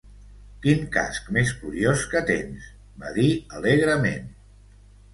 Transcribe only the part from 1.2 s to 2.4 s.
més curiós que